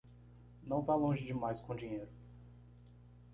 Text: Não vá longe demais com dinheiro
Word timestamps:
Não 0.63 0.81
vá 0.81 0.95
longe 0.95 1.23
demais 1.23 1.59
com 1.59 1.75
dinheiro 1.75 2.09